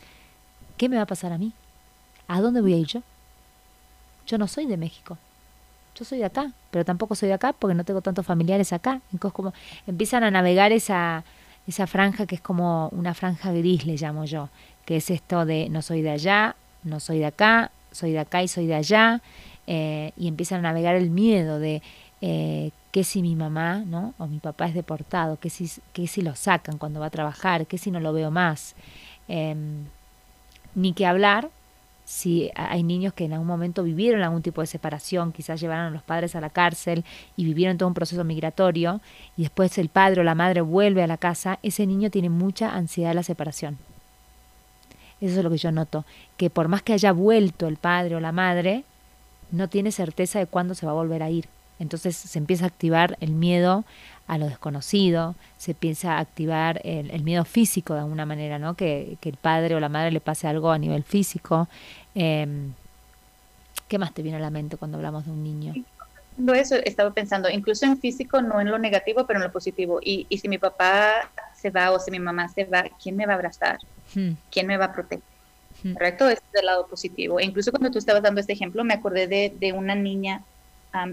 [0.77, 1.51] ¿qué me va a pasar a mí?
[2.29, 3.01] ¿A dónde voy a ir yo?
[4.25, 5.17] Yo no soy de México.
[5.95, 9.01] Yo soy de acá, pero tampoco soy de acá porque no tengo tantos familiares acá.
[9.11, 9.53] Entonces como
[9.85, 11.25] empiezan a navegar esa,
[11.67, 14.47] esa franja que es como una franja gris, le llamo yo,
[14.85, 18.43] que es esto de no soy de allá, no soy de acá, soy de acá
[18.43, 19.21] y soy de allá,
[19.67, 21.81] eh, y empiezan a navegar el miedo de
[22.21, 24.13] eh, qué si mi mamá ¿no?
[24.17, 27.65] o mi papá es deportado, qué si, qué si lo sacan cuando va a trabajar,
[27.65, 28.75] qué si no lo veo más.
[29.27, 29.85] Em,
[30.75, 31.49] ni que hablar
[32.05, 35.89] si hay niños que en algún momento vivieron algún tipo de separación, quizás llevaron a
[35.89, 37.03] los padres a la cárcel
[37.35, 39.01] y vivieron todo un proceso migratorio
[39.35, 42.75] y después el padre o la madre vuelve a la casa, ese niño tiene mucha
[42.75, 43.77] ansiedad de la separación.
[45.25, 46.05] Eso es lo que yo noto,
[46.37, 48.83] que por más que haya vuelto el padre o la madre,
[49.51, 51.47] no tiene certeza de cuándo se va a volver a ir.
[51.79, 53.83] Entonces se empieza a activar el miedo
[54.27, 58.75] a lo desconocido, se empieza a activar el, miedo físico de alguna manera, ¿no?
[58.75, 61.67] Que, el padre o la madre le pase algo a nivel físico.
[62.13, 62.73] Em,
[63.87, 65.73] ¿Qué más te viene a la mente cuando hablamos de un niño?
[66.53, 69.99] Eso estaba pensando, incluso en físico, no en lo negativo, pero en lo positivo.
[70.01, 73.25] Y, y si mi papá se va o si mi mamá se va, ¿quién me
[73.25, 73.79] va a abrazar?
[74.13, 74.33] Hmm.
[74.51, 75.23] ¿Quién me va a proteger?
[75.83, 75.93] Hmm.
[75.93, 76.29] ¿Correcto?
[76.29, 77.39] Es del lado positivo.
[77.39, 80.43] E incluso cuando tú estabas dando este ejemplo, me acordé de, una niña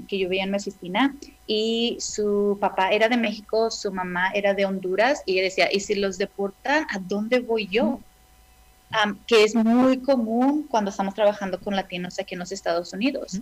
[0.06, 4.54] que yo veía en mi oficina y su papá era de México, su mamá era
[4.54, 7.98] de Honduras y ella decía, ¿y si los deportan, a dónde voy yo?
[8.90, 9.14] Hmm.
[9.26, 13.40] que es muy común cuando estamos trabajando con latinos aquí en los Estados Unidos.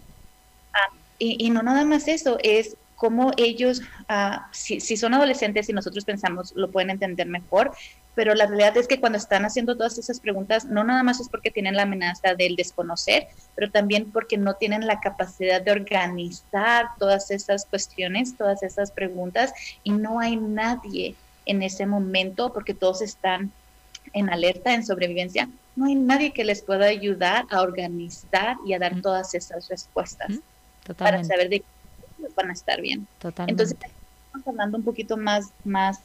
[1.21, 3.81] Y, y, no nada más eso, es cómo ellos,
[4.11, 7.73] ah, si, son adolescentes y nosotros pensamos, lo pueden entender mejor,
[8.15, 11.31] pero la realidad es que cuando están haciendo todas esas preguntas, no nada más es
[11.31, 16.89] porque tienen la amenaza del desconocer, pero también porque no tienen la capacidad de organizar
[16.99, 21.15] todas esas cuestiones, todas esas preguntas, y no hay nadie
[21.47, 23.51] en ese momento, porque todos están
[24.13, 28.79] en alerta, en sobrevivencia, no hay nadie que les pueda ayudar a organizar y a
[28.79, 30.39] dar todas esas respuestas
[30.97, 31.65] para saber de
[32.35, 33.07] van a estar bien.
[33.47, 33.77] Entonces,
[34.27, 36.01] estamos hablando un poquito más, más,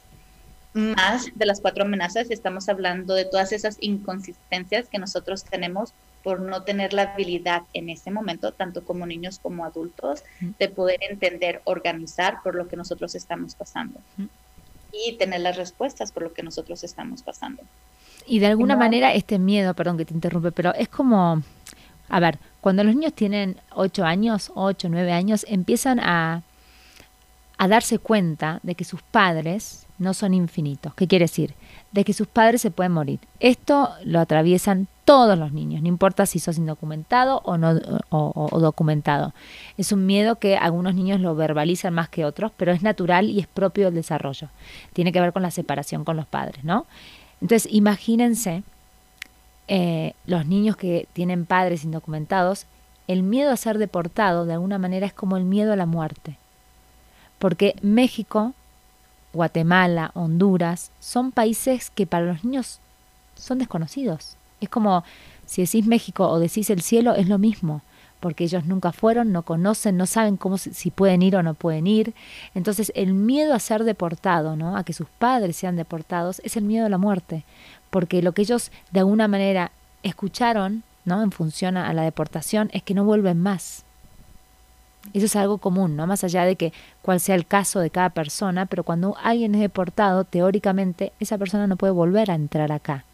[0.72, 6.40] más de las cuatro amenazas, estamos hablando de todas esas inconsistencias que nosotros tenemos por
[6.40, 10.24] no tener la habilidad en ese momento, tanto como niños como adultos,
[10.58, 14.00] de poder entender, organizar por lo que nosotros estamos pasando.
[14.92, 17.62] Y tener las respuestas por lo que nosotros estamos pasando.
[18.26, 21.42] Y de alguna manera este miedo, perdón que te interrumpe, pero es como,
[22.08, 26.42] a ver, cuando los niños tienen 8 años, 8, 9 años, empiezan a,
[27.68, 30.92] darse cuenta de que sus padres no son infinitos.
[30.94, 31.54] ¿Qué quiere decir?
[31.92, 33.18] De que sus padres se pueden morir.
[33.40, 37.78] Esto lo atraviesan todos los niños, no importa si sos indocumentado o no
[38.10, 39.32] o, documentado.
[39.78, 43.38] Es un miedo que algunos niños lo verbalizan más que otros, pero es natural y
[43.38, 44.48] es propio del desarrollo.
[44.92, 46.86] Tiene que ver con la separación con los padres, ¿no?
[47.40, 48.64] Entonces, imagínense
[49.68, 52.66] eh, los niños que tienen padres indocumentados,
[53.08, 56.38] el miedo a ser deportado de alguna manera es como el miedo a la muerte.
[57.38, 58.52] Porque México,
[59.32, 62.80] Guatemala, Honduras, son países que para los niños
[63.34, 64.36] son desconocidos.
[64.60, 65.04] Es como
[65.44, 67.82] si decís México o decís el cielo, es lo mismo,
[68.20, 71.86] porque ellos nunca fueron, no conocen, no saben cómo si pueden ir o no pueden
[71.86, 72.14] ir.
[72.54, 74.76] Entonces, el miedo a ser deportado, ¿no?
[74.76, 77.44] A que sus padres sean deportados, es el miedo a la muerte
[77.96, 81.22] porque lo que ellos de alguna manera escucharon, ¿no?
[81.22, 83.86] En función a la deportación, es que no vuelven más.
[85.14, 86.06] Eso es algo común, ¿no?
[86.06, 89.62] Más allá de que cuál sea el caso de cada persona, pero cuando alguien es
[89.62, 93.06] deportado, teóricamente esa persona no puede volver a entrar acá.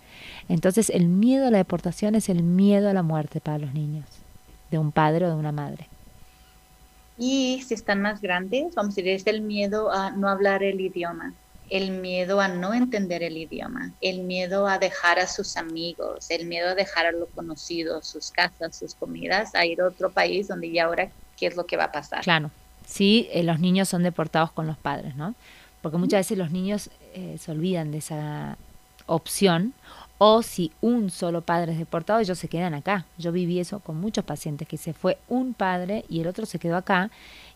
[0.48, 4.06] Entonces el miedo a la deportación es el miedo a la muerte para los niños,
[4.72, 5.86] de un padre o de una madre.
[7.16, 10.80] Y si están más grandes, vamos a decir, es el miedo a no hablar el
[10.80, 11.34] idioma
[11.72, 16.44] el miedo a no entender el idioma, el miedo a dejar a sus amigos, el
[16.44, 20.48] miedo a dejar a lo conocido, sus casas, sus comidas, a ir a otro país
[20.48, 21.08] donde ya ahora
[21.38, 22.22] qué es lo que va a pasar.
[22.24, 22.50] Claro,
[22.86, 25.34] sí, eh, los niños son deportados con los padres, ¿no?
[25.80, 28.58] Porque muchas veces los niños eh, se olvidan de esa
[29.06, 29.72] opción
[30.18, 33.06] o si un solo padre es deportado, ellos se quedan acá.
[33.16, 36.58] Yo viví eso con muchos pacientes, que se fue un padre y el otro se
[36.58, 37.10] quedó acá.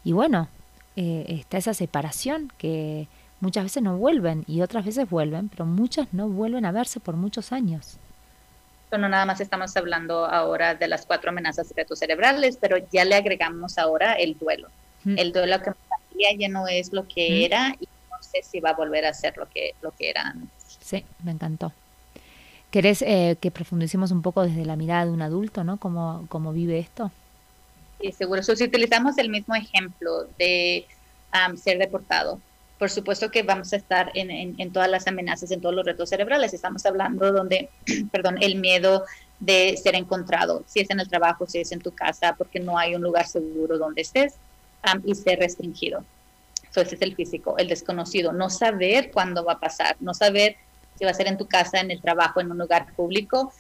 [0.05, 0.49] Y bueno,
[0.97, 3.09] eh, está esa separación que
[3.40, 7.16] Muchas veces no vuelven y otras veces vuelven, pero muchas no vuelven a verse por
[7.16, 7.99] muchos años.
[8.90, 13.77] No nada más estamos hablando ahora de las cuatro amenazas cerebrales, pero ya le agregamos
[13.77, 14.68] ahora el duelo.
[15.05, 15.18] Mm.
[15.18, 15.72] El duelo que
[16.38, 17.44] ya no es lo que mm.
[17.44, 20.22] era y no sé si va a volver a ser lo que, lo que era
[20.22, 20.79] antes.
[20.81, 21.72] Sí, me encantó.
[22.70, 25.77] ¿Querés eh, que profundicemos un poco desde la mirada de un adulto, ¿no?
[25.77, 27.11] ¿Cómo, cómo vive esto?
[28.01, 28.42] Sí, seguro.
[28.42, 30.87] si utilizamos el mismo ejemplo de
[31.57, 32.40] ser deportado,
[32.79, 36.11] por supuesto que vamos a estar en, en, todas las amenazas, en todos los retos
[36.11, 36.53] cerebrales.
[36.53, 37.71] Estamos hablando donde,
[38.12, 39.05] perdón, el miedo
[39.41, 42.79] de ser encontrado, si es en el trabajo, si es en tu casa, porque no
[42.79, 44.35] hay un lugar seguro donde estés
[45.05, 46.05] y ser restringido.
[46.65, 50.57] Entonces es el físico, el desconocido, no saber cuándo va a pasar, no saber
[50.99, 53.53] si va a ser en tu casa, en el trabajo, en un lugar público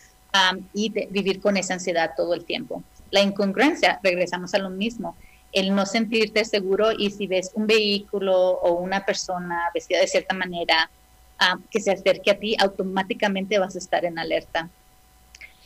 [0.74, 2.82] y vivir con esa ansiedad todo el tiempo.
[3.10, 5.16] La incongruencia, regresamos a lo mismo,
[5.56, 10.34] el no sentirte seguro y si ves un vehículo o una persona vestida de cierta
[10.34, 10.90] manera
[11.38, 14.68] ah, que se acerque a ti, automáticamente vas a estar en alerta.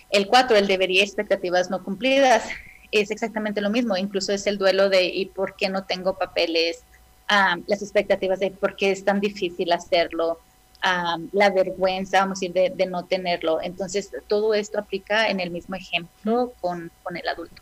[0.09, 2.45] El cuatro, el debería expectativas no cumplidas,
[2.93, 6.85] es exactamente lo mismo, incluso es el duelo de ¿y por qué no tengo papeles?
[7.27, 10.39] Ah, las expectativas de por qué es tan difícil hacerlo,
[10.83, 13.61] ah, la vergüenza, vamos a decir, de, no tenerlo.
[13.61, 17.61] Entonces, todo esto aplica en el mismo ejemplo con, con el adulto.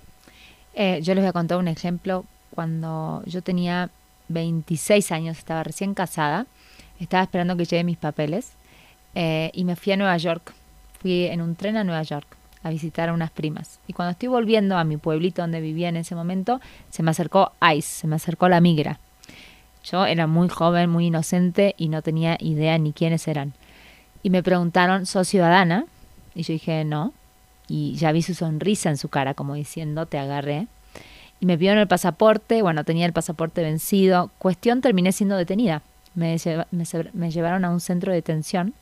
[0.80, 2.24] Eh, yo les voy a contar un ejemplo.
[2.54, 3.90] Cuando yo tenía
[4.28, 6.46] 26 años, estaba recién casada,
[7.00, 8.52] estaba esperando que llegue mis papeles
[9.16, 10.54] eh, y me fui a Nueva York.
[11.02, 12.28] Fui en un tren a Nueva York
[12.62, 13.80] a visitar a unas primas.
[13.88, 16.60] Y cuando estoy volviendo a mi pueblito donde vivía en ese momento,
[16.90, 19.00] se me acercó ICE, se me acercó la migra.
[19.82, 23.52] Yo era muy joven, muy inocente y no tenía idea ni quiénes eran.
[24.22, 25.86] Y me preguntaron, ¿sos ciudadana?
[26.36, 27.14] Y yo dije, no
[27.68, 30.66] y ya vi su sonrisa en su cara, como diciendo, te agarré.
[31.40, 34.30] Y me pidieron el pasaporte, bueno, tenía el pasaporte vencido.
[34.38, 35.82] Cuestión, terminé siendo detenida.
[36.14, 38.74] Me, llevaron a un centro de detención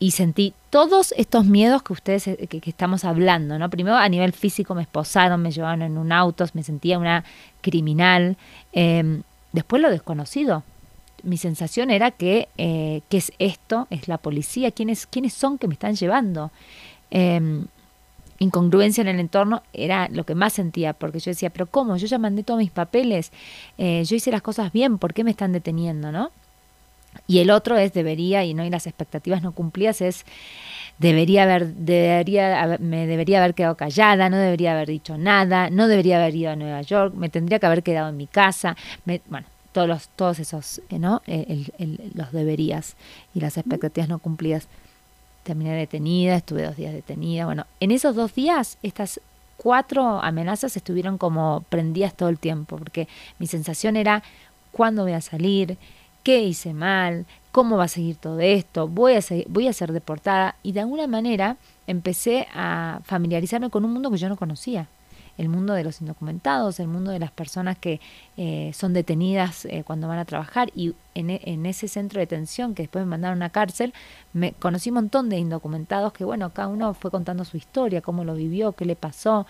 [0.00, 3.70] y sentí todos estos miedos que ustedes eh, que, estamos hablando, ¿no?
[3.70, 7.22] Primero a nivel físico me esposaron, me llevaron en un auto, me sentía una
[7.60, 8.36] criminal.
[8.72, 10.64] Em, después lo desconocido.
[11.22, 13.86] Mi sensación era que, eh, ¿qué es esto?
[13.90, 14.72] ¿Es la policía?
[14.72, 16.50] ¿Quiénes, quiénes son que me están llevando?
[17.12, 17.66] Eh,
[18.42, 21.96] incongruencia en el entorno era lo que más sentía, porque yo decía, pero ¿cómo?
[21.96, 23.32] Yo ya mandé todos mis papeles,
[23.78, 26.30] eh, yo hice las cosas bien, ¿por qué me están deteniendo, no?
[27.26, 30.24] Y el otro es debería, y no, y las expectativas no cumplidas es
[30.98, 36.16] debería haber, debería, me debería haber quedado callada, no debería haber dicho nada, no debería
[36.16, 39.88] haber ido a Nueva York, me tendría que haber quedado en mi casa, bueno, todos
[39.88, 41.22] los, todos esos, eh, ¿no?
[42.14, 42.96] los deberías
[43.34, 44.68] y las expectativas no cumplidas
[45.42, 47.44] terminé detenida, estuve dos días detenida.
[47.44, 49.20] Bueno, en esos dos días estas
[49.56, 54.22] cuatro amenazas estuvieron como prendidas todo el tiempo, porque mi sensación era,
[54.72, 55.78] ¿cuándo voy a salir?
[56.22, 57.26] ¿Qué hice mal?
[57.50, 58.88] ¿Cómo va a seguir todo esto?
[58.88, 60.56] ¿Voy a, voy a ser deportada?
[60.62, 64.88] Y de alguna manera empecé a familiarizarme con un mundo que yo no conocía
[65.42, 68.00] el mundo de los indocumentados, el mundo de las personas que
[68.36, 72.26] eh, son detenidas eh, cuando van a trabajar y en, e, en, ese centro de
[72.26, 73.92] detención que después me mandaron a cárcel,
[74.32, 78.22] me conocí un montón de indocumentados que bueno, cada uno fue contando su historia, cómo
[78.24, 79.46] lo vivió, qué le pasó,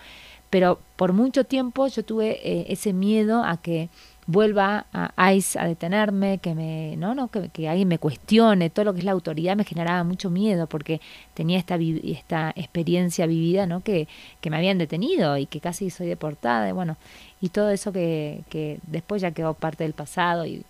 [0.49, 3.89] pero por mucho tiempo yo tuve eh, ese miedo a que
[4.25, 8.85] vuelva a ICE a detenerme, que me, no, no, que, que, alguien me cuestione, todo
[8.85, 11.01] lo que es la autoridad me generaba mucho miedo porque
[11.33, 13.81] tenía esta, esta experiencia vivida, ¿no?
[13.81, 14.07] Que,
[14.41, 16.97] que me habían detenido y que casi soy deportada, y bueno,
[17.41, 20.63] y todo eso que, que después ya quedó parte del pasado y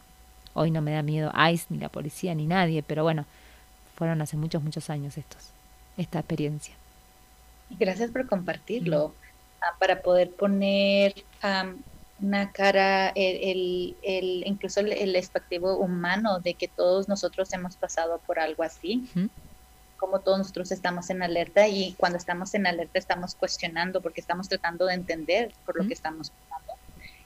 [0.54, 3.26] hoy no me da miedo ICE, ni la policía, ni nadie, pero bueno,
[3.96, 5.50] fueron hace muchos, muchos años estos,
[5.98, 6.74] esta experiencia.
[7.80, 9.14] Gracias por compartirlo,
[9.62, 11.24] ah, para poder poner
[12.24, 18.20] una cara, el, el, incluso el, el, expectativo humano de que todos nosotros hemos pasado
[18.26, 19.10] por algo así,
[19.98, 24.48] como todos nosotros estamos en alerta y cuando estamos en alerta estamos cuestionando porque estamos
[24.48, 26.74] tratando de entender por lo que estamos pasando.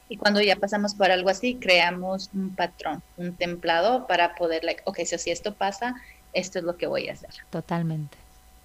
[0.08, 4.82] Y cuando ya pasamos por algo así, creamos un patrón, un templado para poder, like,
[4.84, 5.94] ok, si esto pasa,
[6.32, 7.30] esto es lo que voy a hacer.
[7.50, 8.16] Totalmente,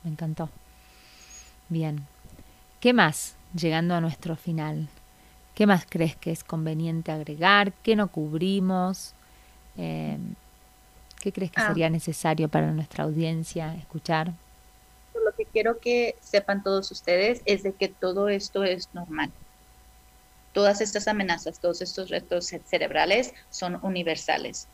[0.04, 0.50] me encantó.
[1.70, 2.08] Bien,
[2.80, 3.36] ¿qué más?
[3.54, 4.88] Llegando a nuestro final.
[5.56, 7.74] ¿Qué más crees que es conveniente agregar?
[7.84, 9.14] ¿Qué no cubrimos?
[9.78, 10.18] Eh,
[11.20, 11.68] ¿Qué crees que ah.
[11.68, 14.34] sería necesario para nuestra audiencia escuchar?
[15.14, 19.32] Lo que quiero que sepan todos ustedes es de que todo esto es normal.
[20.54, 24.68] Todas estas amenazas, todos estos retos cerebrales son universales.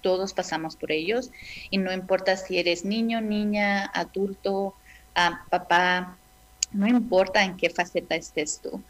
[0.00, 1.30] Todos pasamos por ellos
[1.70, 4.74] y no importa si eres niño, niña, adulto,
[5.14, 6.16] ah, papá,
[6.72, 8.82] no importa en qué faceta estés tú.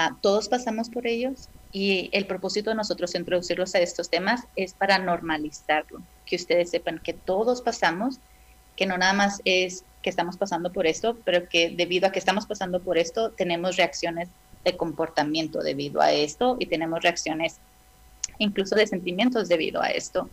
[0.00, 4.72] Ah, todos pasamos por ellos y el propósito de nosotros introducirlos a estos temas es
[4.72, 8.20] para normalizarlo, que ustedes sepan que todos pasamos,
[8.76, 12.20] que no nada más es que estamos pasando por esto, pero que debido a que
[12.20, 14.28] estamos pasando por esto, tenemos reacciones
[14.64, 17.56] de comportamiento debido a esto y tenemos reacciones
[18.38, 20.30] incluso de sentimientos debido a esto.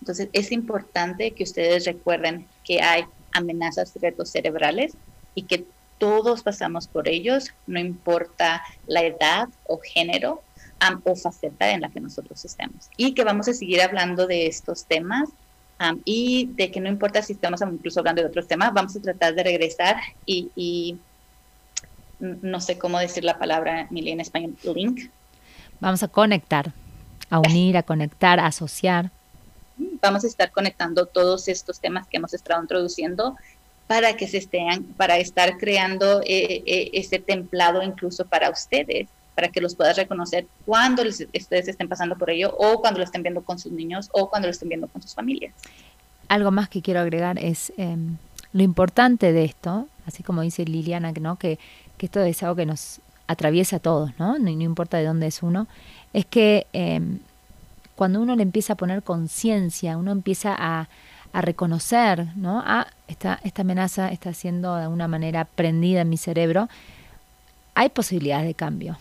[0.00, 3.04] Entonces es importante que ustedes recuerden que hay
[3.34, 4.94] amenazas, retos cerebrales
[5.34, 5.66] y que
[6.02, 10.42] todos pasamos por ellos, no importa la edad o género
[11.04, 12.90] o faceta en la que nosotros estemos.
[12.96, 15.28] Y que vamos a seguir hablando de estos temas
[16.04, 19.36] y de que no importa si estamos incluso hablando de otros temas, vamos a tratar
[19.36, 19.94] de regresar
[20.26, 20.98] y,
[22.18, 25.08] no sé cómo decir la palabra en español, link.
[25.78, 26.72] Vamos a conectar,
[27.30, 29.12] a unir, a conectar, a asociar.
[29.76, 33.36] Vamos a estar conectando todos estos temas que hemos estado introduciendo
[33.86, 39.48] para que se estén, para estar creando eh, eh, ese templado incluso para ustedes para
[39.48, 43.42] que los puedas reconocer cuando ustedes estén pasando por ello o cuando lo estén viendo
[43.42, 45.54] con sus niños o cuando lo estén viendo con sus familias.
[46.28, 48.16] Algo más que quiero agregar es em,
[48.52, 51.36] lo importante de esto, así como dice Liliana, ¿no?
[51.36, 51.58] que,
[51.96, 54.38] que esto es algo que nos atraviesa a todos, ¿no?
[54.38, 55.66] No, importa de dónde es uno,
[56.12, 57.20] es que em,
[57.94, 60.88] cuando uno le empieza a poner conciencia, uno empieza a,
[61.32, 62.62] a reconocer, ¿no?
[62.64, 66.68] Ah, esta, esta amenaza está siendo de alguna manera prendida en mi cerebro,
[67.74, 68.98] hay posibilidades de cambio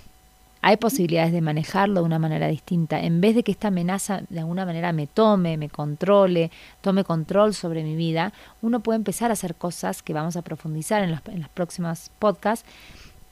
[0.61, 2.99] hay posibilidades de manejarlo de una manera distinta.
[2.99, 6.51] En vez de que esta amenaza de alguna manera me tome, me controle,
[6.81, 11.03] tome control sobre mi vida, uno puede empezar a hacer cosas que vamos a profundizar
[11.03, 12.67] en los, en próximos podcasts.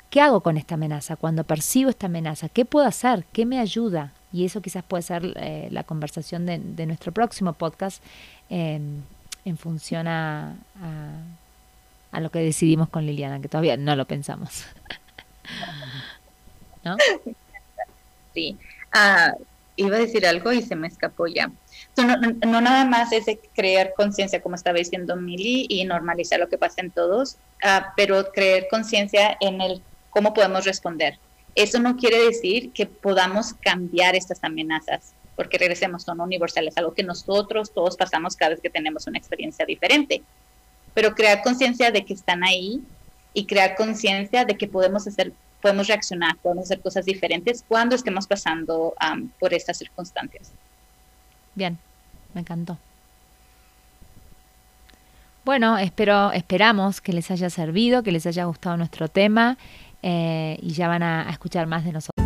[0.09, 1.17] ¿Qué hago con esta amenaza?
[1.17, 3.25] Cuando percibo esta amenaza, ¿qué puedo hacer?
[3.31, 4.11] ¿Qué me ayuda?
[4.31, 8.03] Y eso quizás puede ser eh, la conversación de, nuestro próximo podcast
[8.49, 9.03] en
[9.57, 10.55] función a,
[12.11, 14.65] a lo que decidimos con Liliana, que todavía no lo pensamos.
[16.83, 16.97] ¿no?
[18.33, 18.57] Sí.
[18.91, 19.33] Ah,
[19.75, 21.51] iba a decir algo y se me escapó ya.
[21.97, 26.57] No, nada más es de crear conciencia, como estaba diciendo Mili, y normalizar lo que
[26.57, 31.17] pasa en todos, ah, pero crear conciencia en el cómo podemos responder.
[31.55, 37.03] Eso no quiere decir que podamos cambiar estas amenazas, porque regresemos, son universales, algo que
[37.03, 40.21] nosotros todos pasamos cada vez que tenemos una experiencia diferente.
[40.93, 42.81] Pero crear conciencia de que están ahí
[43.33, 48.27] y crear conciencia de que podemos hacer podemos reaccionar, podemos hacer cosas diferentes cuando estemos
[48.27, 48.93] pasando
[49.39, 50.51] por estas circunstancias.
[51.55, 51.77] Bien,
[52.33, 52.77] me encantó.
[55.45, 59.57] Bueno, espero, esperamos que les haya servido, que les haya gustado nuestro tema
[60.01, 62.25] eh, y ya van a, escuchar más de nosotros.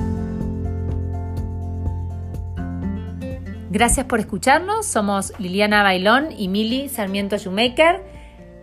[3.69, 4.85] Gracias por escucharnos.
[4.85, 8.03] Somos Liliana Bailón y Mili Sarmiento Shoemaker.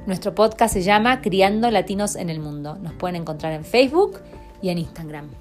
[0.06, 2.76] Nuestro podcast se llama Criando Latinos en el Mundo.
[2.76, 4.20] Nos pueden encontrar en Facebook
[4.62, 5.39] y en Instagram.